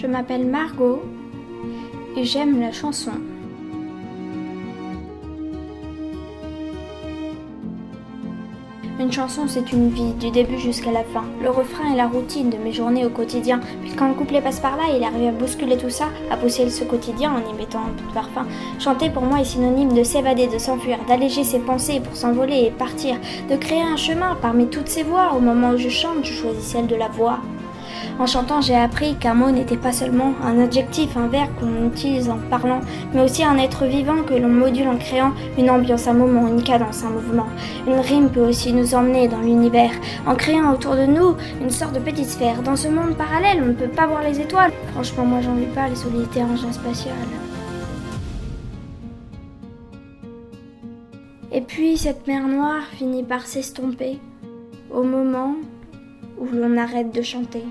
[0.00, 1.02] Je m'appelle Margot
[2.16, 3.10] et j'aime la chanson.
[9.00, 11.24] Une chanson, c'est une vie, du début jusqu'à la fin.
[11.42, 13.58] Le refrain est la routine de mes journées au quotidien.
[13.82, 16.70] Puis quand le couplet passe par là, il arrive à bousculer tout ça, à pousser
[16.70, 18.46] ce quotidien en y mettant un peu de parfum.
[18.78, 22.70] Chanter pour moi est synonyme de s'évader, de s'enfuir, d'alléger ses pensées pour s'envoler et
[22.70, 23.16] partir,
[23.50, 25.34] de créer un chemin parmi toutes ces voix.
[25.36, 27.40] Au moment où je chante, je choisis celle de la voix.
[28.18, 32.28] En chantant, j'ai appris qu'un mot n'était pas seulement un adjectif, un verbe qu'on utilise
[32.28, 32.80] en parlant,
[33.12, 36.62] mais aussi un être vivant que l'on module en créant une ambiance, un moment, une
[36.62, 37.46] cadence, un mouvement.
[37.86, 39.92] Une rime peut aussi nous emmener dans l'univers,
[40.26, 42.62] en créant autour de nous une sorte de petite sphère.
[42.62, 44.72] Dans ce monde parallèle, on ne peut pas voir les étoiles.
[44.92, 47.14] Franchement, moi j'en vis pas les solitaires engins spatial.
[51.50, 54.18] Et puis cette mer noire finit par s'estomper
[54.90, 55.56] au moment
[56.38, 57.64] où l'on arrête de chanter.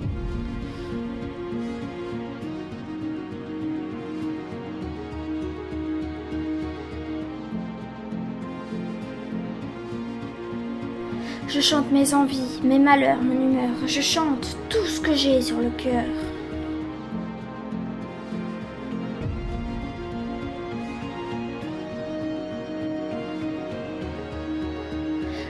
[11.47, 13.69] Je chante mes envies, mes malheurs, mon humeur.
[13.87, 16.03] Je chante tout ce que j'ai sur le cœur.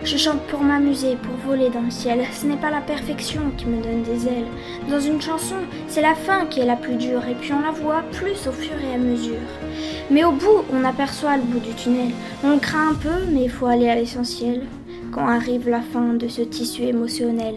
[0.08, 2.22] Je chante pour m'amuser, pour voler dans le ciel.
[2.32, 4.48] Ce n'est pas la perfection qui me donne des ailes.
[4.90, 5.58] Dans une chanson,
[5.90, 8.54] c'est la fin qui est la plus dure, et puis on la voit plus au
[8.54, 9.36] fur et à mesure.
[10.10, 12.12] Mais au bout, on aperçoit le bout du tunnel.
[12.42, 14.66] On craint un peu, mais il faut aller à l'essentiel
[15.12, 17.56] quand arrive la fin de ce tissu émotionnel.